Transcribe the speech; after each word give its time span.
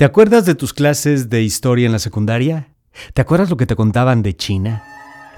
¿Te 0.00 0.06
acuerdas 0.06 0.46
de 0.46 0.54
tus 0.54 0.72
clases 0.72 1.28
de 1.28 1.42
historia 1.42 1.84
en 1.84 1.92
la 1.92 1.98
secundaria? 1.98 2.68
¿Te 3.12 3.20
acuerdas 3.20 3.50
lo 3.50 3.58
que 3.58 3.66
te 3.66 3.76
contaban 3.76 4.22
de 4.22 4.34
China? 4.34 4.82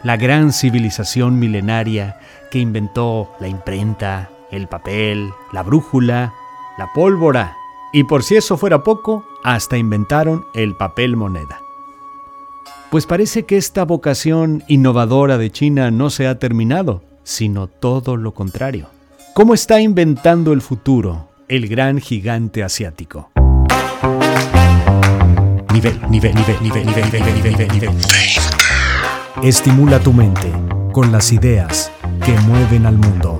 La 0.05 0.17
gran 0.17 0.53
civilización 0.53 1.41
milenaria 1.41 2.21
que 2.53 2.61
inventó 2.61 3.33
la 3.41 3.49
imprenta, 3.49 4.31
el 4.53 4.69
papel, 4.69 5.31
la 5.53 5.65
brújula, 5.65 6.33
la 6.79 6.93
pólvora 6.93 7.57
y 7.93 8.05
por 8.05 8.23
si 8.23 8.37
eso 8.37 8.57
fuera 8.57 8.85
poco, 8.85 9.27
hasta 9.43 9.79
inventaron 9.79 10.45
el 10.55 10.77
papel 10.77 11.17
moneda. 11.17 11.59
Pues 12.89 13.05
parece 13.07 13.47
que 13.47 13.57
esta 13.57 13.85
vocación 13.85 14.63
innovadora 14.69 15.39
de 15.39 15.51
China 15.51 15.91
no 15.91 16.09
se 16.09 16.29
ha 16.29 16.39
terminado, 16.39 17.03
sino 17.25 17.67
todo 17.67 18.17
lo 18.17 18.33
contrario. 18.33 18.87
¿Cómo 19.35 19.55
está 19.55 19.81
inventando 19.81 20.53
el 20.53 20.63
futuro 20.63 21.31
el 21.49 21.67
gran 21.67 21.99
gigante 21.99 22.63
asiático? 22.63 23.32
Nivel, 25.73 25.99
nivel, 26.11 26.35
nivel, 26.35 26.63
nivel, 26.63 26.87
nivel, 26.87 27.11
nivel, 27.11 27.43
nivel, 27.45 27.69
nivel. 27.73 27.91
Estimula 29.43 29.99
tu 30.01 30.13
mente 30.13 30.53
con 30.93 31.11
las 31.11 31.33
ideas 31.33 31.91
que 32.27 32.33
mueven 32.41 32.85
al 32.85 32.99
mundo. 32.99 33.39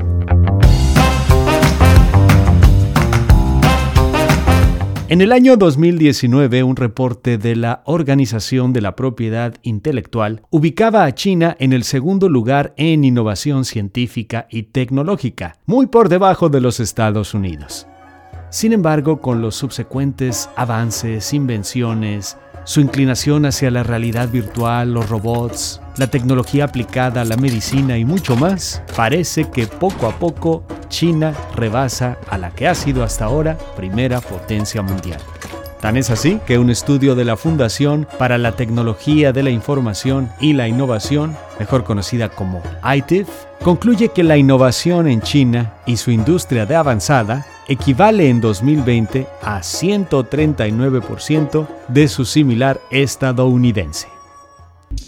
En 5.11 5.21
el 5.21 5.31
año 5.31 5.59
2019, 5.59 6.63
un 6.63 6.77
reporte 6.77 7.37
de 7.37 7.55
la 7.55 7.83
Organización 7.85 8.73
de 8.73 8.81
la 8.81 8.97
Propiedad 8.97 9.55
Intelectual 9.61 10.41
ubicaba 10.49 11.05
a 11.05 11.15
China 11.15 11.55
en 11.59 11.75
el 11.75 11.85
segundo 11.85 12.31
lugar 12.31 12.73
en 12.79 13.05
innovación 13.05 13.67
científica 13.67 14.47
y 14.51 14.63
tecnológica, 14.63 15.59
muy 15.67 15.87
por 15.87 16.09
debajo 16.09 16.49
de 16.49 16.63
los 16.63 16.81
Estados 16.81 17.35
Unidos. 17.35 17.87
Sin 18.53 18.75
embargo, 18.75 19.23
con 19.23 19.41
los 19.41 19.57
subsecuentes 19.57 20.51
avances, 20.57 21.33
invenciones, 21.33 22.37
su 22.65 22.83
inclinación 22.83 23.47
hacia 23.47 23.71
la 23.71 23.83
realidad 23.83 24.29
virtual, 24.29 24.93
los 24.93 25.09
robots, 25.09 25.81
la 25.97 26.09
tecnología 26.09 26.67
aplicada 26.67 27.23
a 27.23 27.25
la 27.25 27.39
medicina 27.39 27.97
y 27.97 28.05
mucho 28.05 28.37
más, 28.37 28.83
parece 28.95 29.49
que 29.49 29.67
poco 29.67 30.07
a 30.07 30.19
poco 30.19 30.65
China 30.91 31.33
rebasa 31.57 32.19
a 32.29 32.37
la 32.37 32.51
que 32.51 32.69
ha 32.69 32.75
sido 32.75 33.05
hasta 33.05 33.25
ahora 33.25 33.57
primera 33.75 34.21
potencia 34.21 34.83
mundial. 34.83 35.19
Tan 35.81 35.97
es 35.97 36.11
así 36.11 36.39
que 36.47 36.59
un 36.59 36.69
estudio 36.69 37.15
de 37.15 37.25
la 37.25 37.39
Fundación 37.39 38.07
para 38.19 38.37
la 38.37 38.53
Tecnología 38.53 39.33
de 39.33 39.45
la 39.45 39.51
Información 39.51 40.31
y 40.41 40.53
la 40.53 40.69
Innovación, 40.69 41.35
mejor 41.59 41.85
conocida 41.85 42.29
como 42.29 42.63
ITIF, 42.85 43.29
concluye 43.65 44.11
que 44.11 44.23
la 44.23 44.37
innovación 44.37 45.09
en 45.09 45.23
China 45.23 45.73
y 45.87 45.97
su 45.97 46.11
industria 46.11 46.67
de 46.67 46.77
avanzada 46.77 47.47
equivale 47.73 48.29
en 48.29 48.41
2020 48.41 49.27
a 49.43 49.61
139% 49.61 51.67
de 51.89 52.09
su 52.09 52.25
similar 52.25 52.81
estadounidense. 52.91 54.09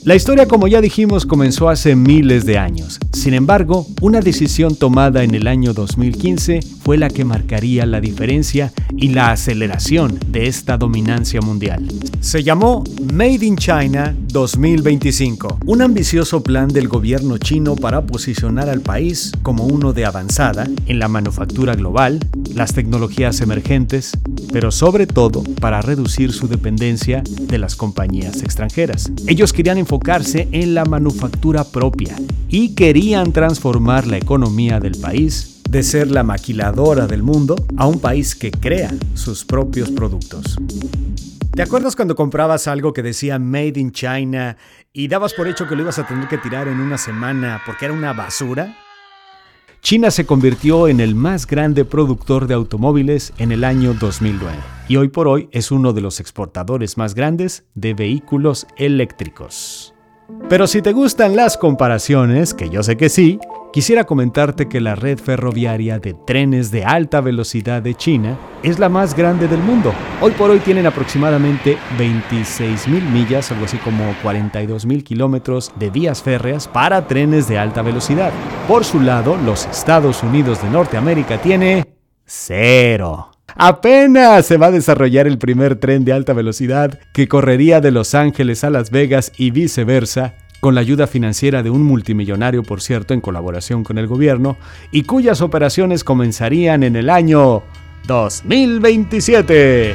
La 0.02 0.14
historia, 0.14 0.46
como 0.46 0.66
ya 0.66 0.80
dijimos, 0.80 1.26
comenzó 1.26 1.68
hace 1.68 1.96
miles 1.96 2.46
de 2.46 2.58
años. 2.58 3.00
Sin 3.12 3.34
embargo, 3.34 3.86
una 4.00 4.20
decisión 4.20 4.76
tomada 4.76 5.24
en 5.24 5.34
el 5.34 5.46
año 5.46 5.72
2015 5.72 6.60
fue 6.82 6.96
la 6.96 7.10
que 7.10 7.24
marcaría 7.24 7.86
la 7.86 8.00
diferencia 8.00 8.72
y 8.96 9.08
la 9.08 9.32
aceleración 9.32 10.18
de 10.28 10.46
esta 10.46 10.76
dominancia 10.76 11.40
mundial. 11.40 11.86
Se 12.20 12.42
llamó 12.42 12.84
Made 13.12 13.44
in 13.44 13.56
China 13.56 14.14
2025, 14.28 15.58
un 15.66 15.82
ambicioso 15.82 16.42
plan 16.42 16.68
del 16.68 16.88
gobierno 16.88 17.38
chino 17.38 17.76
para 17.76 18.06
posicionar 18.06 18.68
al 18.68 18.80
país 18.80 19.32
como 19.42 19.64
uno 19.64 19.92
de 19.92 20.06
avanzada 20.06 20.66
en 20.86 20.98
la 20.98 21.08
manufactura 21.08 21.74
global, 21.74 22.20
las 22.54 22.72
tecnologías 22.72 23.40
emergentes, 23.40 24.12
pero 24.52 24.70
sobre 24.70 25.06
todo 25.06 25.42
para 25.60 25.82
reducir 25.82 26.32
su 26.32 26.48
dependencia 26.48 27.22
de 27.24 27.58
las 27.58 27.76
compañías 27.76 28.42
extranjeras. 28.42 29.10
Ellos 29.26 29.52
querían 29.52 29.78
enfocarse 29.78 30.48
en 30.52 30.74
la 30.74 30.84
manufactura 30.84 31.64
propia 31.64 32.16
y 32.48 32.74
querían 32.74 33.32
transformar 33.32 34.06
la 34.06 34.18
economía 34.18 34.80
del 34.80 34.98
país 34.98 35.53
de 35.74 35.82
ser 35.82 36.08
la 36.08 36.22
maquiladora 36.22 37.08
del 37.08 37.24
mundo 37.24 37.56
a 37.76 37.88
un 37.88 37.98
país 37.98 38.36
que 38.36 38.52
crea 38.52 38.94
sus 39.14 39.44
propios 39.44 39.90
productos. 39.90 40.56
¿Te 41.52 41.62
acuerdas 41.62 41.96
cuando 41.96 42.14
comprabas 42.14 42.68
algo 42.68 42.92
que 42.92 43.02
decía 43.02 43.40
Made 43.40 43.80
in 43.80 43.90
China 43.90 44.56
y 44.92 45.08
dabas 45.08 45.34
por 45.34 45.48
hecho 45.48 45.66
que 45.66 45.74
lo 45.74 45.82
ibas 45.82 45.98
a 45.98 46.06
tener 46.06 46.28
que 46.28 46.38
tirar 46.38 46.68
en 46.68 46.78
una 46.78 46.96
semana 46.96 47.60
porque 47.66 47.86
era 47.86 47.94
una 47.94 48.12
basura? 48.12 48.72
China 49.80 50.12
se 50.12 50.24
convirtió 50.24 50.86
en 50.86 51.00
el 51.00 51.16
más 51.16 51.44
grande 51.44 51.84
productor 51.84 52.46
de 52.46 52.54
automóviles 52.54 53.32
en 53.38 53.50
el 53.50 53.64
año 53.64 53.94
2009 53.94 54.54
y 54.86 54.94
hoy 54.94 55.08
por 55.08 55.26
hoy 55.26 55.48
es 55.50 55.72
uno 55.72 55.92
de 55.92 56.02
los 56.02 56.20
exportadores 56.20 56.96
más 56.98 57.16
grandes 57.16 57.64
de 57.74 57.94
vehículos 57.94 58.68
eléctricos. 58.76 59.92
Pero 60.48 60.68
si 60.68 60.82
te 60.82 60.92
gustan 60.92 61.34
las 61.34 61.58
comparaciones, 61.58 62.54
que 62.54 62.70
yo 62.70 62.84
sé 62.84 62.96
que 62.96 63.08
sí, 63.08 63.40
quisiera 63.74 64.04
comentarte 64.04 64.68
que 64.68 64.80
la 64.80 64.94
red 64.94 65.18
ferroviaria 65.18 65.98
de 65.98 66.14
trenes 66.14 66.70
de 66.70 66.84
alta 66.84 67.20
velocidad 67.20 67.82
de 67.82 67.96
China 67.96 68.38
es 68.62 68.78
la 68.78 68.88
más 68.88 69.16
grande 69.16 69.48
del 69.48 69.58
mundo. 69.58 69.92
Hoy 70.20 70.30
por 70.30 70.48
hoy 70.48 70.60
tienen 70.60 70.86
aproximadamente 70.86 71.76
26 71.98 72.86
mil 72.86 73.02
millas, 73.02 73.50
algo 73.50 73.64
así 73.64 73.76
como 73.78 74.14
42 74.22 74.86
mil 74.86 75.02
kilómetros 75.02 75.72
de 75.76 75.90
vías 75.90 76.22
férreas 76.22 76.68
para 76.68 77.08
trenes 77.08 77.48
de 77.48 77.58
alta 77.58 77.82
velocidad. 77.82 78.32
Por 78.68 78.84
su 78.84 79.00
lado, 79.00 79.36
los 79.44 79.66
Estados 79.66 80.22
Unidos 80.22 80.62
de 80.62 80.70
Norteamérica 80.70 81.42
tiene 81.42 81.84
cero. 82.24 83.32
Apenas 83.56 84.46
se 84.46 84.56
va 84.56 84.66
a 84.66 84.70
desarrollar 84.70 85.26
el 85.26 85.38
primer 85.38 85.80
tren 85.80 86.04
de 86.04 86.12
alta 86.12 86.32
velocidad 86.32 87.00
que 87.12 87.26
correría 87.26 87.80
de 87.80 87.90
Los 87.90 88.14
Ángeles 88.14 88.62
a 88.62 88.70
Las 88.70 88.90
Vegas 88.92 89.32
y 89.36 89.50
viceversa, 89.50 90.34
con 90.64 90.74
la 90.74 90.80
ayuda 90.80 91.06
financiera 91.06 91.62
de 91.62 91.68
un 91.68 91.82
multimillonario, 91.82 92.62
por 92.62 92.80
cierto, 92.80 93.12
en 93.12 93.20
colaboración 93.20 93.84
con 93.84 93.98
el 93.98 94.06
gobierno, 94.06 94.56
y 94.90 95.02
cuyas 95.02 95.42
operaciones 95.42 96.04
comenzarían 96.04 96.82
en 96.82 96.96
el 96.96 97.10
año 97.10 97.62
2027. 98.06 99.94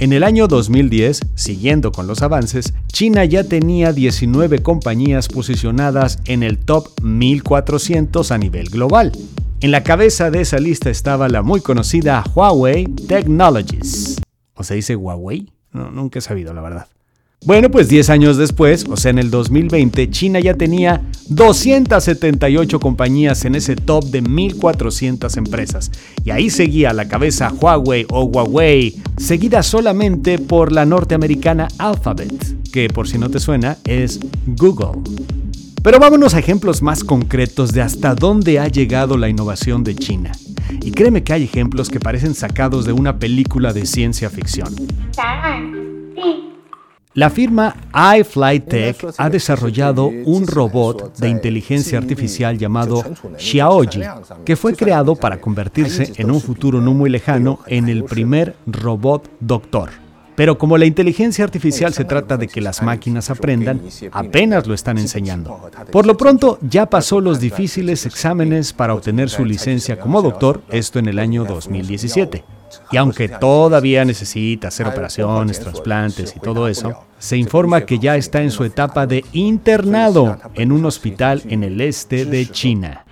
En 0.00 0.12
el 0.12 0.24
año 0.24 0.48
2010, 0.48 1.20
siguiendo 1.36 1.92
con 1.92 2.08
los 2.08 2.22
avances, 2.22 2.74
China 2.88 3.24
ya 3.24 3.44
tenía 3.44 3.92
19 3.92 4.60
compañías 4.60 5.28
posicionadas 5.28 6.18
en 6.24 6.42
el 6.42 6.58
top 6.58 6.88
1400 7.00 8.32
a 8.32 8.38
nivel 8.38 8.70
global. 8.70 9.12
En 9.60 9.70
la 9.70 9.84
cabeza 9.84 10.32
de 10.32 10.40
esa 10.40 10.58
lista 10.58 10.90
estaba 10.90 11.28
la 11.28 11.42
muy 11.42 11.60
conocida 11.60 12.24
Huawei 12.34 12.86
Technologies. 12.86 14.16
¿O 14.64 14.66
se 14.66 14.76
dice 14.76 14.96
Huawei? 14.96 15.46
Nunca 15.74 16.20
he 16.20 16.22
sabido, 16.22 16.54
la 16.54 16.62
verdad. 16.62 16.86
Bueno, 17.44 17.70
pues 17.70 17.86
10 17.90 18.08
años 18.08 18.38
después, 18.38 18.86
o 18.88 18.96
sea, 18.96 19.10
en 19.10 19.18
el 19.18 19.30
2020, 19.30 20.08
China 20.08 20.40
ya 20.40 20.54
tenía 20.54 21.02
278 21.28 22.80
compañías 22.80 23.44
en 23.44 23.56
ese 23.56 23.76
top 23.76 24.04
de 24.06 24.22
1.400 24.22 25.36
empresas. 25.36 25.90
Y 26.24 26.30
ahí 26.30 26.48
seguía 26.48 26.94
la 26.94 27.08
cabeza 27.08 27.52
Huawei 27.52 28.06
o 28.08 28.24
Huawei, 28.24 29.02
seguida 29.18 29.62
solamente 29.62 30.38
por 30.38 30.72
la 30.72 30.86
norteamericana 30.86 31.68
Alphabet, 31.76 32.32
que 32.72 32.88
por 32.88 33.06
si 33.06 33.18
no 33.18 33.28
te 33.28 33.40
suena 33.40 33.76
es 33.84 34.18
Google. 34.46 35.02
Pero 35.82 35.98
vámonos 35.98 36.32
a 36.32 36.38
ejemplos 36.38 36.80
más 36.80 37.04
concretos 37.04 37.74
de 37.74 37.82
hasta 37.82 38.14
dónde 38.14 38.60
ha 38.60 38.68
llegado 38.68 39.18
la 39.18 39.28
innovación 39.28 39.84
de 39.84 39.94
China. 39.94 40.32
Y 40.84 40.90
créeme 40.92 41.24
que 41.24 41.32
hay 41.32 41.44
ejemplos 41.44 41.88
que 41.88 41.98
parecen 41.98 42.34
sacados 42.34 42.84
de 42.84 42.92
una 42.92 43.18
película 43.18 43.72
de 43.72 43.86
ciencia 43.86 44.28
ficción. 44.28 44.68
La 47.14 47.30
firma 47.30 47.76
iFlyTech 48.18 49.14
ha 49.16 49.30
desarrollado 49.30 50.06
un 50.06 50.46
robot 50.46 51.16
de 51.16 51.28
inteligencia 51.28 51.96
artificial 51.96 52.58
llamado 52.58 53.04
Xiaoji, 53.38 54.02
que 54.44 54.56
fue 54.56 54.74
creado 54.74 55.14
para 55.14 55.40
convertirse 55.40 56.12
en 56.16 56.30
un 56.30 56.40
futuro 56.40 56.80
no 56.80 56.92
muy 56.92 57.08
lejano 57.08 57.60
en 57.66 57.88
el 57.88 58.04
primer 58.04 58.56
robot 58.66 59.30
doctor. 59.40 60.03
Pero 60.36 60.58
como 60.58 60.78
la 60.78 60.86
inteligencia 60.86 61.44
artificial 61.44 61.92
se 61.92 62.04
trata 62.04 62.36
de 62.36 62.48
que 62.48 62.60
las 62.60 62.82
máquinas 62.82 63.30
aprendan, 63.30 63.80
apenas 64.10 64.66
lo 64.66 64.74
están 64.74 64.98
enseñando. 64.98 65.70
Por 65.92 66.06
lo 66.06 66.16
pronto, 66.16 66.58
ya 66.60 66.86
pasó 66.86 67.20
los 67.20 67.40
difíciles 67.40 68.04
exámenes 68.06 68.72
para 68.72 68.94
obtener 68.94 69.30
su 69.30 69.44
licencia 69.44 69.98
como 69.98 70.22
doctor, 70.22 70.62
esto 70.70 70.98
en 70.98 71.08
el 71.08 71.18
año 71.18 71.44
2017. 71.44 72.44
Y 72.90 72.96
aunque 72.96 73.28
todavía 73.28 74.04
necesita 74.04 74.68
hacer 74.68 74.88
operaciones, 74.88 75.60
trasplantes 75.60 76.34
y 76.36 76.40
todo 76.40 76.68
eso, 76.68 77.04
se 77.18 77.36
informa 77.36 77.82
que 77.82 77.98
ya 77.98 78.16
está 78.16 78.42
en 78.42 78.50
su 78.50 78.64
etapa 78.64 79.06
de 79.06 79.24
internado 79.32 80.38
en 80.54 80.72
un 80.72 80.84
hospital 80.84 81.42
en 81.48 81.62
el 81.62 81.80
este 81.80 82.24
de 82.24 82.46
China. 82.50 83.04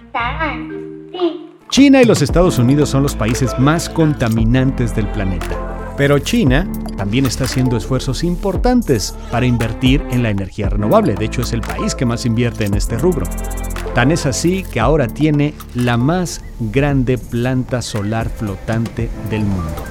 China 1.70 2.02
y 2.02 2.04
los 2.04 2.20
Estados 2.20 2.58
Unidos 2.58 2.90
son 2.90 3.02
los 3.02 3.14
países 3.14 3.58
más 3.58 3.88
contaminantes 3.88 4.94
del 4.94 5.06
planeta. 5.08 5.94
Pero 5.96 6.18
China 6.18 6.70
también 6.96 7.26
está 7.26 7.44
haciendo 7.44 7.76
esfuerzos 7.76 8.24
importantes 8.24 9.14
para 9.30 9.46
invertir 9.46 10.04
en 10.10 10.22
la 10.22 10.30
energía 10.30 10.68
renovable. 10.68 11.14
De 11.14 11.24
hecho, 11.24 11.42
es 11.42 11.52
el 11.52 11.60
país 11.60 11.94
que 11.94 12.06
más 12.06 12.26
invierte 12.26 12.64
en 12.64 12.74
este 12.74 12.98
rubro. 12.98 13.26
Tan 13.94 14.10
es 14.10 14.26
así 14.26 14.64
que 14.64 14.80
ahora 14.80 15.08
tiene 15.08 15.54
la 15.74 15.96
más 15.96 16.40
grande 16.60 17.18
planta 17.18 17.82
solar 17.82 18.30
flotante 18.30 19.10
del 19.30 19.42
mundo. 19.42 19.84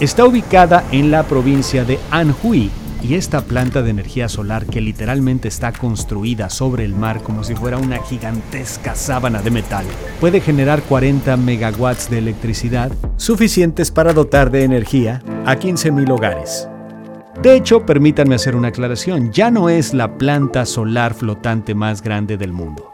Está 0.00 0.24
ubicada 0.24 0.84
en 0.92 1.10
la 1.10 1.22
provincia 1.22 1.84
de 1.84 1.98
Anhui 2.10 2.70
y 3.08 3.14
esta 3.14 3.42
planta 3.42 3.82
de 3.82 3.90
energía 3.90 4.28
solar 4.28 4.66
que 4.66 4.80
literalmente 4.80 5.46
está 5.46 5.72
construida 5.72 6.50
sobre 6.50 6.84
el 6.84 6.94
mar 6.94 7.22
como 7.22 7.44
si 7.44 7.54
fuera 7.54 7.78
una 7.78 7.98
gigantesca 8.02 8.94
sábana 8.96 9.42
de 9.42 9.50
metal, 9.50 9.84
puede 10.20 10.40
generar 10.40 10.82
40 10.82 11.36
megawatts 11.36 12.10
de 12.10 12.18
electricidad 12.18 12.90
suficientes 13.16 13.90
para 13.90 14.12
dotar 14.12 14.50
de 14.50 14.64
energía 14.64 15.22
a 15.44 15.56
15.000 15.56 16.10
hogares. 16.10 16.68
De 17.42 17.54
hecho, 17.54 17.86
permítanme 17.86 18.34
hacer 18.34 18.56
una 18.56 18.68
aclaración, 18.68 19.30
ya 19.30 19.50
no 19.50 19.68
es 19.68 19.94
la 19.94 20.18
planta 20.18 20.66
solar 20.66 21.14
flotante 21.14 21.74
más 21.74 22.02
grande 22.02 22.36
del 22.36 22.52
mundo. 22.52 22.92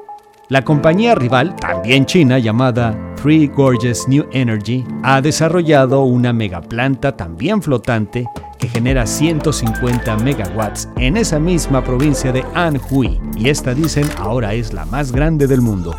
La 0.48 0.62
compañía 0.62 1.14
rival, 1.14 1.56
también 1.56 2.04
china, 2.04 2.38
llamada 2.38 3.11
Three 3.22 3.46
Gorges 3.46 4.08
New 4.08 4.26
Energy, 4.32 4.84
ha 5.04 5.20
desarrollado 5.20 6.02
una 6.02 6.32
megaplanta 6.32 7.16
también 7.16 7.62
flotante 7.62 8.26
que 8.58 8.68
genera 8.68 9.06
150 9.06 10.16
megawatts 10.18 10.88
en 10.96 11.16
esa 11.16 11.38
misma 11.38 11.84
provincia 11.84 12.32
de 12.32 12.44
Anhui, 12.54 13.20
y 13.36 13.48
esta 13.48 13.74
dicen 13.74 14.08
ahora 14.18 14.54
es 14.54 14.72
la 14.72 14.86
más 14.86 15.12
grande 15.12 15.46
del 15.46 15.60
mundo. 15.60 15.94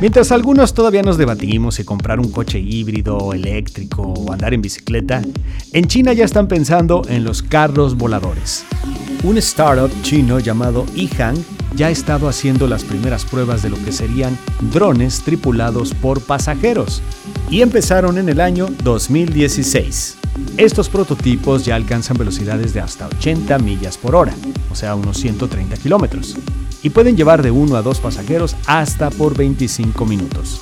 Mientras 0.00 0.30
algunos 0.30 0.74
todavía 0.74 1.02
nos 1.02 1.18
debatimos 1.18 1.74
si 1.74 1.84
comprar 1.84 2.20
un 2.20 2.30
coche 2.30 2.60
híbrido 2.60 3.32
eléctrico 3.32 4.02
o 4.02 4.32
andar 4.32 4.54
en 4.54 4.62
bicicleta, 4.62 5.22
en 5.72 5.86
China 5.86 6.12
ya 6.12 6.24
están 6.24 6.46
pensando 6.46 7.02
en 7.08 7.24
los 7.24 7.42
carros 7.42 7.96
voladores. 7.96 8.64
Un 9.24 9.38
startup 9.38 9.90
chino 10.02 10.38
llamado 10.38 10.86
Yihang 10.94 11.36
ya 11.78 11.86
ha 11.86 11.90
estado 11.90 12.28
haciendo 12.28 12.66
las 12.66 12.82
primeras 12.82 13.24
pruebas 13.24 13.62
de 13.62 13.70
lo 13.70 13.76
que 13.84 13.92
serían 13.92 14.36
drones 14.72 15.22
tripulados 15.22 15.94
por 15.94 16.20
pasajeros 16.20 17.02
y 17.48 17.62
empezaron 17.62 18.18
en 18.18 18.28
el 18.28 18.40
año 18.40 18.66
2016. 18.82 20.16
Estos 20.56 20.88
prototipos 20.88 21.64
ya 21.64 21.76
alcanzan 21.76 22.18
velocidades 22.18 22.74
de 22.74 22.80
hasta 22.80 23.06
80 23.06 23.60
millas 23.60 23.96
por 23.96 24.16
hora, 24.16 24.34
o 24.72 24.74
sea, 24.74 24.96
unos 24.96 25.18
130 25.18 25.76
kilómetros 25.76 26.34
y 26.82 26.90
pueden 26.90 27.16
llevar 27.16 27.42
de 27.42 27.52
uno 27.52 27.76
a 27.76 27.82
dos 27.82 28.00
pasajeros 28.00 28.56
hasta 28.66 29.10
por 29.10 29.36
25 29.36 30.04
minutos. 30.04 30.60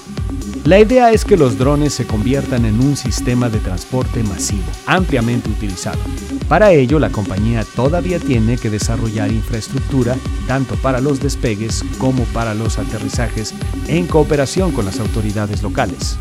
La 0.67 0.81
idea 0.81 1.13
es 1.13 1.25
que 1.25 1.37
los 1.37 1.59
drones 1.59 1.95
se 1.95 2.09
conviertan 2.09 2.65
en 2.65 2.81
un 2.81 2.97
sistema 2.97 3.49
de 3.49 3.61
transporte 3.61 4.25
masivo, 4.25 4.65
ampliamente 4.87 5.49
utilizado. 5.49 6.01
Para 6.49 6.73
ello, 6.73 6.99
la 6.99 7.11
compañía 7.11 7.65
todavía 7.77 8.19
tiene 8.19 8.59
que 8.59 8.69
desarrollar 8.69 9.31
infraestructura 9.31 10.17
tanto 10.49 10.75
para 10.75 11.01
los 11.01 11.21
despegues 11.21 11.85
como 11.99 12.25
para 12.25 12.53
los 12.53 12.81
aterrizajes 12.81 13.55
en 13.87 14.09
cooperación 14.09 14.73
con 14.73 14.87
las 14.87 14.99
autoridades 14.99 15.63
locales. 15.63 16.19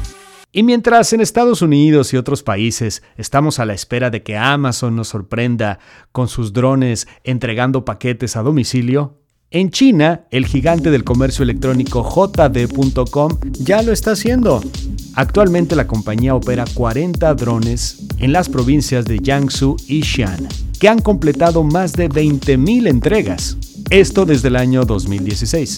Y 0.51 0.62
mientras 0.62 1.12
en 1.12 1.21
Estados 1.21 1.63
Unidos 1.63 2.13
y 2.13 2.18
otros 2.18 2.44
países 2.44 3.01
estamos 3.18 3.57
a 3.57 3.65
la 3.65 3.74
espera 3.74 4.12
de 4.12 4.21
que 4.21 4.38
Amazon 4.38 4.95
nos 4.95 5.07
sorprenda 5.07 5.80
con 6.12 6.27
sus 6.27 6.53
drones 6.53 7.07
entregando 7.24 7.83
paquetes 7.83 8.36
a 8.36 8.44
domicilio, 8.44 9.25
en 9.51 9.69
China, 9.69 10.25
el 10.31 10.45
gigante 10.45 10.92
del 10.92 11.03
comercio 11.03 11.44
electrónico 11.44 12.03
JD.com 12.03 13.38
ya 13.53 13.81
lo 13.81 13.94
está 13.94 14.12
haciendo. 14.12 14.62
Actualmente 15.13 15.75
la 15.75 15.88
compañía 15.88 16.36
opera 16.36 16.65
40 16.74 17.33
drones 17.36 18.00
en 18.18 18.33
las 18.33 18.50
provincias 18.50 19.06
de 19.06 19.19
Jiangsu 19.19 19.77
y 19.88 20.01
Xi'an, 20.01 20.47
que 20.80 20.89
han 20.89 21.00
completado 21.00 21.63
más 21.63 21.94
de 21.94 22.09
20.000 22.09 22.88
entregas. 22.89 23.57
Esto 23.89 24.25
desde 24.25 24.50
el 24.50 24.57
año 24.57 24.83
2016. 24.83 25.77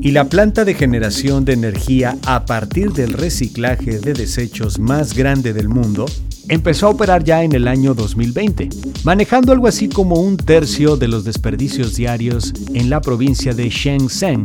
Y 0.00 0.12
la 0.12 0.24
planta 0.24 0.64
de 0.64 0.74
generación 0.74 1.44
de 1.44 1.54
energía 1.54 2.16
a 2.24 2.46
partir 2.46 2.92
del 2.92 3.12
reciclaje 3.12 3.98
de 3.98 4.14
desechos 4.14 4.78
más 4.78 5.14
grande 5.14 5.52
del 5.52 5.68
mundo 5.68 6.06
empezó 6.48 6.86
a 6.86 6.90
operar 6.90 7.24
ya 7.24 7.42
en 7.42 7.52
el 7.52 7.68
año 7.68 7.94
2020, 7.94 8.68
manejando 9.04 9.52
algo 9.52 9.66
así 9.66 9.88
como 9.88 10.16
un 10.16 10.36
tercio 10.36 10.96
de 10.96 11.08
los 11.08 11.24
desperdicios 11.24 11.96
diarios 11.96 12.52
en 12.74 12.90
la 12.90 13.00
provincia 13.00 13.54
de 13.54 13.68
Shenzhen. 13.68 14.44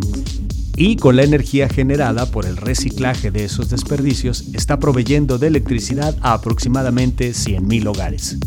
Y 0.75 0.95
con 0.95 1.17
la 1.17 1.23
energía 1.23 1.67
generada 1.67 2.25
por 2.31 2.45
el 2.45 2.55
reciclaje 2.55 3.31
de 3.31 3.43
esos 3.43 3.69
desperdicios, 3.69 4.45
está 4.53 4.79
proveyendo 4.79 5.37
de 5.37 5.47
electricidad 5.47 6.15
a 6.21 6.33
aproximadamente 6.33 7.31
100.000 7.31 7.87
hogares. 7.87 8.37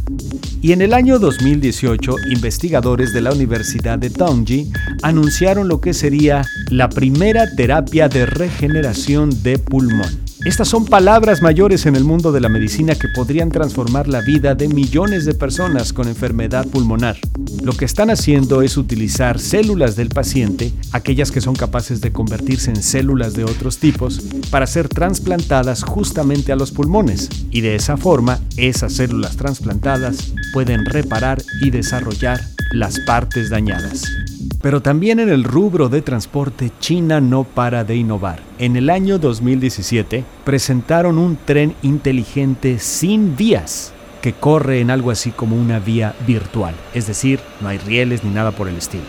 Y 0.63 0.73
en 0.73 0.81
el 0.81 0.95
año 0.95 1.19
2018, 1.19 2.15
investigadores 2.31 3.13
de 3.13 3.21
la 3.21 3.33
Universidad 3.33 3.99
de 3.99 4.09
Tongji 4.09 4.73
anunciaron 5.03 5.69
lo 5.69 5.83
que 5.83 5.93
sería 5.93 6.43
la 6.71 6.89
primera 6.89 7.55
terapia 7.55 8.09
de 8.09 8.25
regeneración 8.25 9.43
de 9.43 9.59
pulmón 9.59 10.32
estas 10.45 10.67
son 10.67 10.87
palabras 10.87 11.41
mayores 11.41 11.87
en 11.87 11.95
el 11.95 12.03
mundo 12.03 12.33
de 12.33 12.41
la 12.41 12.49
medicina 12.49 12.97
que 12.97 13.07
podrían 13.07 13.51
transformar 13.51 14.09
la 14.09 14.23
vida 14.23 14.57
de 14.57 14.67
millones 14.67 15.25
de 15.25 15.35
personas 15.35 15.93
con 15.93 16.09
enfermedad 16.09 16.67
pulmonar. 16.67 17.17
Lo 17.63 17.73
que 17.75 17.85
están 17.85 18.11
haciendo 18.11 18.61
es 18.63 18.77
utilizar 18.77 19.39
células 19.39 19.95
del 19.95 20.09
paciente, 20.09 20.73
aquellas 20.91 21.31
que 21.31 21.41
son 21.41 21.55
capaces 21.55 22.01
de 22.01 22.11
convertirse 22.11 22.71
en 22.71 22.83
células 22.83 23.35
de 23.35 23.45
otros 23.45 23.79
tipos, 23.79 24.21
para 24.51 24.67
ser 24.67 24.89
trasplantadas 24.89 25.85
justamente 25.85 26.51
a 26.51 26.57
los 26.57 26.73
pulmones. 26.73 27.29
Y 27.53 27.61
de 27.61 27.77
esa 27.77 27.97
forma, 27.97 28.41
esas 28.57 28.95
células 28.95 29.37
trasplantadas 29.37 30.33
pueden 30.53 30.87
reparar 30.87 31.41
y 31.61 31.71
desarrollar 31.71 32.41
las 32.73 32.99
partes 33.01 33.49
dañadas. 33.49 34.03
Pero 34.63 34.81
también 34.81 35.19
en 35.19 35.29
el 35.29 35.43
rubro 35.43 35.89
de 35.89 36.03
transporte, 36.03 36.71
China 36.79 37.21
no 37.21 37.43
para 37.43 37.83
de 37.83 37.97
innovar. 37.97 38.41
En 38.59 38.77
el 38.77 38.91
año 38.91 39.19
2017 39.19 40.25
presentaron 40.45 41.19
un 41.19 41.37
tren 41.37 41.75
inteligente 41.83 42.79
sin 42.79 43.37
vías 43.37 43.93
que 44.23 44.33
corre 44.33 44.81
en 44.81 44.91
algo 44.91 45.11
así 45.11 45.33
como 45.33 45.57
una 45.57 45.81
vía 45.81 46.15
virtual, 46.27 46.75
es 46.95 47.09
decir, 47.09 47.41
no 47.61 47.69
hay 47.69 47.79
rieles 47.79 48.23
ni 48.23 48.31
nada 48.31 48.53
por 48.53 48.69
el 48.69 48.77
estilo. 48.77 49.03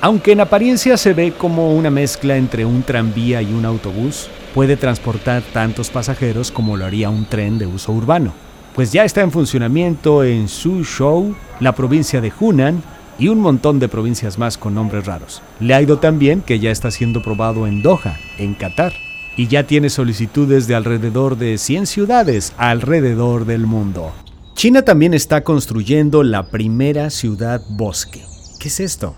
Aunque 0.00 0.30
en 0.32 0.40
apariencia 0.40 0.96
se 0.96 1.12
ve 1.12 1.32
como 1.32 1.74
una 1.74 1.90
mezcla 1.90 2.36
entre 2.36 2.64
un 2.64 2.84
tranvía 2.84 3.42
y 3.42 3.52
un 3.52 3.64
autobús, 3.64 4.30
puede 4.54 4.76
transportar 4.76 5.42
tantos 5.52 5.90
pasajeros 5.90 6.52
como 6.52 6.76
lo 6.76 6.86
haría 6.86 7.10
un 7.10 7.26
tren 7.26 7.58
de 7.58 7.66
uso 7.66 7.92
urbano. 7.92 8.32
Pues 8.74 8.92
ya 8.92 9.04
está 9.04 9.20
en 9.22 9.32
funcionamiento 9.32 10.22
en 10.22 10.48
Suzhou, 10.48 11.34
la 11.58 11.74
provincia 11.74 12.20
de 12.20 12.32
Hunan, 12.38 12.82
y 13.20 13.28
un 13.28 13.38
montón 13.38 13.78
de 13.78 13.88
provincias 13.88 14.38
más 14.38 14.58
con 14.58 14.74
nombres 14.74 15.06
raros. 15.06 15.42
Le 15.60 15.74
ha 15.74 15.82
ido 15.82 15.98
tan 15.98 16.18
bien 16.18 16.40
que 16.40 16.58
ya 16.58 16.70
está 16.70 16.90
siendo 16.90 17.22
probado 17.22 17.66
en 17.66 17.82
Doha, 17.82 18.18
en 18.38 18.54
Qatar, 18.54 18.94
y 19.36 19.46
ya 19.46 19.66
tiene 19.66 19.90
solicitudes 19.90 20.66
de 20.66 20.74
alrededor 20.74 21.36
de 21.36 21.58
100 21.58 21.86
ciudades 21.86 22.54
alrededor 22.56 23.44
del 23.44 23.66
mundo. 23.66 24.10
China 24.54 24.82
también 24.82 25.14
está 25.14 25.44
construyendo 25.44 26.22
la 26.22 26.50
primera 26.50 27.10
ciudad 27.10 27.62
bosque. 27.68 28.22
¿Qué 28.58 28.68
es 28.68 28.80
esto? 28.80 29.14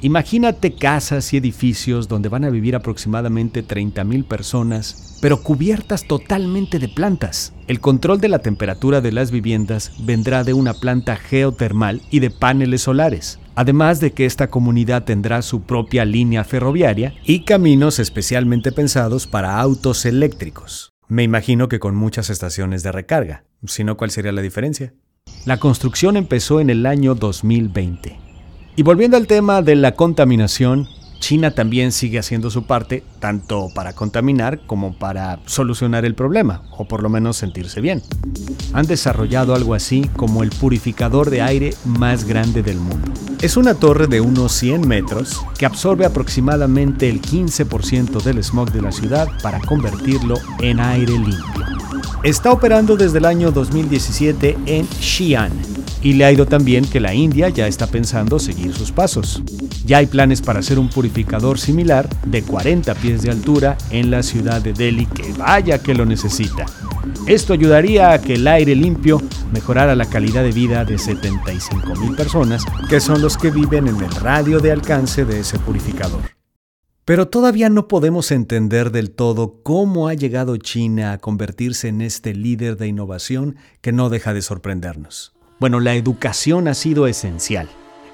Imagínate 0.00 0.74
casas 0.74 1.32
y 1.32 1.38
edificios 1.38 2.06
donde 2.06 2.28
van 2.28 2.44
a 2.44 2.50
vivir 2.50 2.76
aproximadamente 2.76 3.66
30.000 3.66 4.24
personas, 4.24 5.18
pero 5.20 5.42
cubiertas 5.42 6.06
totalmente 6.06 6.78
de 6.78 6.88
plantas. 6.88 7.52
El 7.66 7.80
control 7.80 8.20
de 8.20 8.28
la 8.28 8.38
temperatura 8.38 9.00
de 9.00 9.10
las 9.10 9.32
viviendas 9.32 9.90
vendrá 9.98 10.44
de 10.44 10.52
una 10.52 10.74
planta 10.74 11.16
geotermal 11.16 12.00
y 12.12 12.20
de 12.20 12.30
paneles 12.30 12.82
solares, 12.82 13.40
además 13.56 13.98
de 13.98 14.12
que 14.12 14.24
esta 14.24 14.50
comunidad 14.50 15.02
tendrá 15.02 15.42
su 15.42 15.62
propia 15.62 16.04
línea 16.04 16.44
ferroviaria 16.44 17.14
y 17.24 17.40
caminos 17.40 17.98
especialmente 17.98 18.70
pensados 18.70 19.26
para 19.26 19.58
autos 19.58 20.06
eléctricos. 20.06 20.92
Me 21.08 21.24
imagino 21.24 21.68
que 21.68 21.80
con 21.80 21.96
muchas 21.96 22.30
estaciones 22.30 22.84
de 22.84 22.92
recarga, 22.92 23.42
si 23.66 23.82
no, 23.82 23.96
¿cuál 23.96 24.12
sería 24.12 24.30
la 24.30 24.42
diferencia? 24.42 24.94
La 25.44 25.56
construcción 25.56 26.16
empezó 26.16 26.60
en 26.60 26.70
el 26.70 26.86
año 26.86 27.16
2020 27.16 28.27
y 28.78 28.82
volviendo 28.84 29.16
al 29.16 29.26
tema 29.26 29.60
de 29.60 29.74
la 29.74 29.96
contaminación, 29.96 30.86
China 31.18 31.50
también 31.50 31.90
sigue 31.90 32.20
haciendo 32.20 32.48
su 32.48 32.62
parte, 32.62 33.02
tanto 33.18 33.70
para 33.74 33.92
contaminar 33.92 34.60
como 34.68 34.96
para 34.96 35.40
solucionar 35.46 36.04
el 36.04 36.14
problema, 36.14 36.62
o 36.76 36.86
por 36.86 37.02
lo 37.02 37.08
menos 37.08 37.36
sentirse 37.36 37.80
bien. 37.80 38.04
Han 38.72 38.86
desarrollado 38.86 39.56
algo 39.56 39.74
así 39.74 40.08
como 40.14 40.44
el 40.44 40.50
purificador 40.50 41.28
de 41.28 41.42
aire 41.42 41.74
más 41.84 42.22
grande 42.24 42.62
del 42.62 42.76
mundo. 42.76 43.10
Es 43.42 43.56
una 43.56 43.74
torre 43.74 44.06
de 44.06 44.20
unos 44.20 44.52
100 44.52 44.86
metros 44.86 45.44
que 45.58 45.66
absorbe 45.66 46.06
aproximadamente 46.06 47.08
el 47.08 47.20
15% 47.20 48.22
del 48.22 48.44
smog 48.44 48.70
de 48.70 48.82
la 48.82 48.92
ciudad 48.92 49.26
para 49.42 49.58
convertirlo 49.58 50.36
en 50.60 50.78
aire 50.78 51.14
limpio. 51.14 51.66
Está 52.22 52.52
operando 52.52 52.96
desde 52.96 53.18
el 53.18 53.24
año 53.24 53.50
2017 53.50 54.56
en 54.66 54.86
Xi'an, 54.86 55.77
y 56.02 56.14
le 56.14 56.24
ha 56.24 56.32
ido 56.32 56.46
tan 56.46 56.64
bien 56.64 56.84
que 56.84 57.00
la 57.00 57.14
India 57.14 57.48
ya 57.48 57.66
está 57.66 57.86
pensando 57.86 58.38
seguir 58.38 58.72
sus 58.72 58.92
pasos. 58.92 59.42
Ya 59.84 59.98
hay 59.98 60.06
planes 60.06 60.42
para 60.42 60.60
hacer 60.60 60.78
un 60.78 60.88
purificador 60.88 61.58
similar 61.58 62.08
de 62.24 62.42
40 62.42 62.94
pies 62.96 63.22
de 63.22 63.30
altura 63.30 63.76
en 63.90 64.10
la 64.10 64.22
ciudad 64.22 64.62
de 64.62 64.72
Delhi 64.72 65.06
que 65.06 65.32
vaya 65.32 65.82
que 65.82 65.94
lo 65.94 66.04
necesita. 66.04 66.66
Esto 67.26 67.52
ayudaría 67.52 68.12
a 68.12 68.20
que 68.20 68.34
el 68.34 68.46
aire 68.46 68.74
limpio 68.74 69.20
mejorara 69.52 69.94
la 69.94 70.06
calidad 70.06 70.42
de 70.42 70.52
vida 70.52 70.84
de 70.84 70.98
75 70.98 71.94
mil 71.96 72.14
personas, 72.14 72.64
que 72.88 73.00
son 73.00 73.22
los 73.22 73.36
que 73.36 73.50
viven 73.50 73.88
en 73.88 73.96
el 73.96 74.10
radio 74.12 74.60
de 74.60 74.72
alcance 74.72 75.24
de 75.24 75.40
ese 75.40 75.58
purificador. 75.58 76.20
Pero 77.04 77.28
todavía 77.28 77.70
no 77.70 77.88
podemos 77.88 78.30
entender 78.32 78.90
del 78.90 79.12
todo 79.12 79.62
cómo 79.62 80.08
ha 80.08 80.14
llegado 80.14 80.58
China 80.58 81.12
a 81.12 81.18
convertirse 81.18 81.88
en 81.88 82.02
este 82.02 82.34
líder 82.34 82.76
de 82.76 82.86
innovación 82.86 83.56
que 83.80 83.92
no 83.92 84.10
deja 84.10 84.34
de 84.34 84.42
sorprendernos. 84.42 85.37
Bueno, 85.58 85.80
la 85.80 85.96
educación 85.96 86.68
ha 86.68 86.74
sido 86.74 87.08
esencial. 87.08 87.68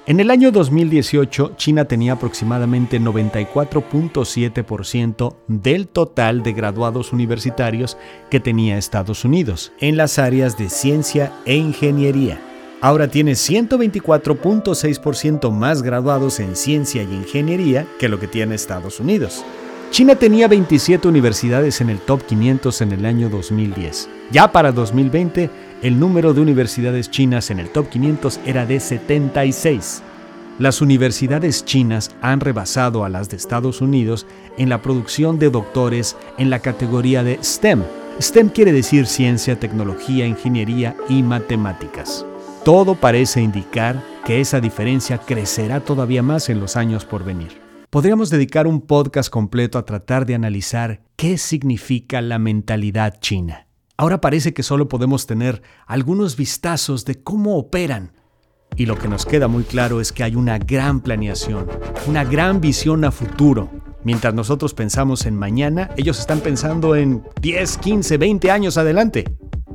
En 0.07 0.19
el 0.19 0.31
año 0.31 0.51
2018, 0.51 1.53
China 1.57 1.85
tenía 1.85 2.13
aproximadamente 2.13 2.99
94.7% 2.99 5.35
del 5.47 5.87
total 5.87 6.41
de 6.41 6.53
graduados 6.53 7.13
universitarios 7.13 7.99
que 8.31 8.39
tenía 8.39 8.79
Estados 8.79 9.25
Unidos 9.25 9.73
en 9.79 9.97
las 9.97 10.17
áreas 10.17 10.57
de 10.57 10.69
ciencia 10.69 11.33
e 11.45 11.55
ingeniería. 11.55 12.41
Ahora 12.81 13.09
tiene 13.09 13.33
124.6% 13.33 15.51
más 15.51 15.83
graduados 15.83 16.39
en 16.39 16.55
ciencia 16.55 17.03
y 17.03 17.13
ingeniería 17.13 17.85
que 17.99 18.09
lo 18.09 18.19
que 18.19 18.27
tiene 18.27 18.55
Estados 18.55 18.99
Unidos. 18.99 19.45
China 19.91 20.15
tenía 20.15 20.47
27 20.47 21.07
universidades 21.07 21.79
en 21.79 21.89
el 21.89 21.99
top 21.99 22.25
500 22.25 22.81
en 22.81 22.91
el 22.91 23.05
año 23.05 23.29
2010. 23.29 24.09
Ya 24.31 24.51
para 24.51 24.71
2020, 24.71 25.49
el 25.81 25.99
número 25.99 26.33
de 26.33 26.41
universidades 26.41 27.11
chinas 27.11 27.51
en 27.51 27.59
el 27.59 27.69
top 27.69 27.89
500 27.89 28.39
era 28.45 28.65
de 28.65 28.79
76. 28.79 30.01
Las 30.57 30.81
universidades 30.81 31.65
chinas 31.65 32.15
han 32.21 32.39
rebasado 32.39 33.03
a 33.03 33.09
las 33.09 33.29
de 33.29 33.35
Estados 33.35 33.81
Unidos 33.81 34.25
en 34.57 34.69
la 34.69 34.81
producción 34.81 35.37
de 35.37 35.49
doctores 35.49 36.15
en 36.37 36.49
la 36.49 36.59
categoría 36.59 37.23
de 37.23 37.39
STEM. 37.43 37.83
STEM 38.21 38.49
quiere 38.49 38.71
decir 38.71 39.05
ciencia, 39.05 39.59
tecnología, 39.59 40.25
ingeniería 40.25 40.95
y 41.09 41.23
matemáticas. 41.23 42.25
Todo 42.63 42.95
parece 42.95 43.41
indicar 43.41 44.01
que 44.25 44.39
esa 44.39 44.61
diferencia 44.61 45.17
crecerá 45.17 45.81
todavía 45.81 46.23
más 46.23 46.49
en 46.49 46.61
los 46.61 46.77
años 46.77 47.03
por 47.03 47.25
venir. 47.25 47.61
Podríamos 47.89 48.29
dedicar 48.29 48.65
un 48.65 48.81
podcast 48.81 49.29
completo 49.29 49.77
a 49.77 49.85
tratar 49.85 50.25
de 50.25 50.35
analizar 50.35 51.01
qué 51.15 51.37
significa 51.37 52.21
la 52.21 52.39
mentalidad 52.39 53.19
china. 53.19 53.64
Ahora 53.97 54.19
parece 54.19 54.53
que 54.53 54.63
solo 54.63 54.89
podemos 54.89 55.25
tener 55.25 55.61
algunos 55.87 56.35
vistazos 56.35 57.05
de 57.05 57.23
cómo 57.23 57.57
operan. 57.57 58.11
Y 58.75 58.87
lo 58.87 58.97
que 58.97 59.07
nos 59.07 59.25
queda 59.25 59.47
muy 59.47 59.63
claro 59.63 60.01
es 60.01 60.11
que 60.11 60.23
hay 60.23 60.35
una 60.35 60.57
gran 60.57 60.99
planeación, 60.99 61.67
una 62.05 62.25
gran 62.25 62.59
visión 62.59 63.05
a 63.05 63.11
futuro. 63.11 63.69
Mientras 64.03 64.33
nosotros 64.33 64.73
pensamos 64.73 65.25
en 65.25 65.37
mañana, 65.37 65.91
ellos 65.95 66.19
están 66.19 66.41
pensando 66.41 66.95
en 66.95 67.23
10, 67.41 67.77
15, 67.77 68.17
20 68.17 68.51
años 68.51 68.77
adelante. 68.77 69.23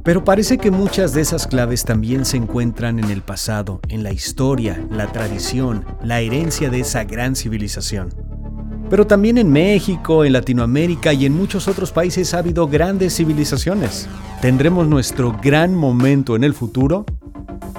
Pero 0.05 0.23
parece 0.23 0.59
que 0.59 0.71
muchas 0.71 1.15
de 1.15 1.23
esas 1.23 1.47
claves 1.47 1.85
también 1.85 2.27
se 2.27 2.37
encuentran 2.37 2.99
en 2.99 3.11
el 3.11 3.23
pasado, 3.23 3.81
en 3.89 4.03
la 4.03 4.13
historia, 4.13 4.87
la 4.91 5.11
tradición, 5.13 5.87
la 6.03 6.21
herencia 6.21 6.69
de 6.69 6.81
esa 6.81 7.05
gran 7.05 7.37
civilización. 7.37 8.30
Pero 8.91 9.07
también 9.07 9.39
en 9.39 9.51
México, 9.51 10.25
en 10.25 10.33
Latinoamérica 10.33 11.13
y 11.13 11.25
en 11.25 11.37
muchos 11.37 11.69
otros 11.69 11.93
países 11.93 12.35
ha 12.35 12.39
habido 12.39 12.67
grandes 12.67 13.17
civilizaciones. 13.17 14.09
¿Tendremos 14.43 14.89
nuestro 14.89 15.39
gran 15.41 15.77
momento 15.77 16.35
en 16.35 16.43
el 16.43 16.55
futuro? 16.55 17.07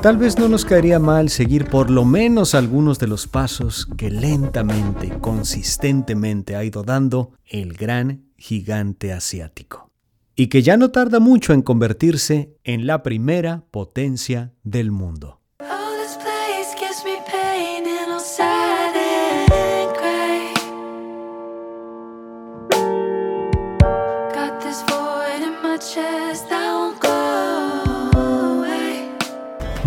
Tal 0.01 0.17
vez 0.17 0.39
no 0.39 0.47
nos 0.47 0.63
caería 0.63 0.99
mal 0.99 1.29
seguir 1.29 1.65
por 1.65 1.91
lo 1.91 2.05
menos 2.05 2.55
algunos 2.55 2.97
de 2.97 3.07
los 3.07 3.27
pasos 3.27 3.87
que 3.97 4.09
lentamente, 4.09 5.09
consistentemente 5.19 6.55
ha 6.55 6.63
ido 6.63 6.81
dando 6.83 7.33
el 7.45 7.73
gran 7.73 8.23
gigante 8.37 9.11
asiático. 9.11 9.91
Y 10.35 10.47
que 10.47 10.63
ya 10.63 10.77
no 10.77 10.91
tarda 10.91 11.19
mucho 11.19 11.51
en 11.51 11.61
convertirse 11.61 12.55
en 12.63 12.87
la 12.87 13.03
primera 13.03 13.65
potencia 13.69 14.53
del 14.63 14.91
mundo. 14.91 15.40